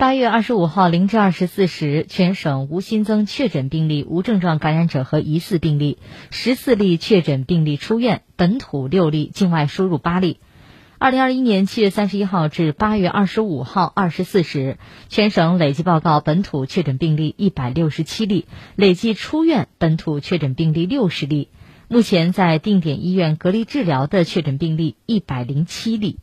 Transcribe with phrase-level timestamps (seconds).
[0.00, 5.98] 八月二十五号零至二十四时全省无新增确诊病例无症状感染者和疑似病例
[6.30, 10.38] 十四例确诊病例出院本土六例境外输入八例。
[10.98, 18.46] 二零二一年七月三十一号至八月二十五号二十四时全省累计报告本土确诊病例一百六十七例
[18.76, 21.48] 累计出院本土确诊病例六十例。
[21.88, 26.20] 目前在定点医院隔离治疗的确诊病例一百零七例。